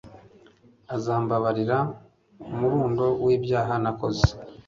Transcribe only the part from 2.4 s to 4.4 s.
umurundo w'ibyaha nakoze